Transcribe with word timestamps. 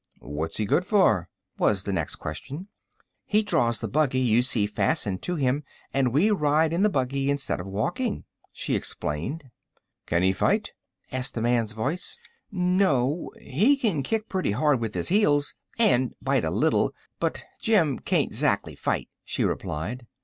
"What 0.17 0.49
is 0.49 0.57
he 0.57 0.65
good 0.65 0.83
for?" 0.83 1.29
was 1.59 1.83
the 1.83 1.93
next 1.93 2.15
question. 2.15 2.69
"He 3.23 3.43
draws 3.43 3.79
the 3.79 3.87
buggy 3.87 4.17
you 4.17 4.41
see 4.41 4.65
fastened 4.65 5.21
to 5.21 5.35
him, 5.35 5.63
and 5.93 6.11
we 6.11 6.31
ride 6.31 6.73
in 6.73 6.81
the 6.81 6.89
buggy 6.89 7.29
instead 7.29 7.59
of 7.59 7.67
walking," 7.67 8.23
she 8.51 8.73
explained. 8.73 9.51
"Can 10.07 10.23
he 10.23 10.33
fight?" 10.33 10.73
asked 11.11 11.35
the 11.35 11.41
man's 11.43 11.73
voice. 11.73 12.17
"No! 12.51 13.29
he 13.39 13.77
can 13.77 14.01
kick 14.01 14.27
pretty 14.27 14.53
hard 14.53 14.79
with 14.79 14.95
his 14.95 15.09
heels, 15.09 15.53
and 15.77 16.15
bite 16.19 16.45
a 16.45 16.49
little; 16.49 16.95
but 17.19 17.43
Jim 17.61 17.99
can't 17.99 18.33
'zactly 18.33 18.73
fight," 18.75 19.07
she 19.23 19.43
replied. 19.43 20.07